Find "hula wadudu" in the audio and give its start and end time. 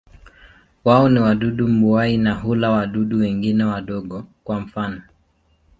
2.33-3.19